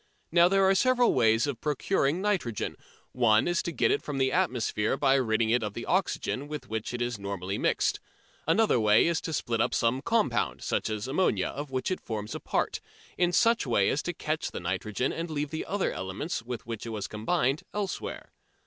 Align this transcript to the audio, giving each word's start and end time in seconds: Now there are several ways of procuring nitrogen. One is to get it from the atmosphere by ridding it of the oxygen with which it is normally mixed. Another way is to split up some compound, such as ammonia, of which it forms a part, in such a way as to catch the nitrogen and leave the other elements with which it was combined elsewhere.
Now 0.31 0.47
there 0.47 0.67
are 0.67 0.73
several 0.73 1.13
ways 1.13 1.45
of 1.45 1.61
procuring 1.61 2.23
nitrogen. 2.23 2.75
One 3.11 3.47
is 3.47 3.61
to 3.61 3.71
get 3.71 3.91
it 3.91 4.01
from 4.01 4.17
the 4.17 4.31
atmosphere 4.31 4.97
by 4.97 5.13
ridding 5.13 5.51
it 5.51 5.61
of 5.61 5.75
the 5.75 5.85
oxygen 5.85 6.47
with 6.47 6.67
which 6.67 6.91
it 6.91 7.03
is 7.03 7.19
normally 7.19 7.59
mixed. 7.59 7.99
Another 8.47 8.79
way 8.79 9.05
is 9.05 9.21
to 9.21 9.31
split 9.31 9.61
up 9.61 9.75
some 9.75 10.01
compound, 10.01 10.63
such 10.63 10.89
as 10.89 11.07
ammonia, 11.07 11.49
of 11.49 11.69
which 11.69 11.91
it 11.91 12.01
forms 12.01 12.33
a 12.33 12.39
part, 12.39 12.81
in 13.15 13.31
such 13.31 13.65
a 13.65 13.69
way 13.69 13.89
as 13.89 14.01
to 14.01 14.11
catch 14.13 14.49
the 14.49 14.59
nitrogen 14.59 15.13
and 15.13 15.29
leave 15.29 15.51
the 15.51 15.67
other 15.67 15.91
elements 15.91 16.41
with 16.41 16.65
which 16.65 16.87
it 16.87 16.89
was 16.89 17.07
combined 17.07 17.61
elsewhere. 17.71 18.31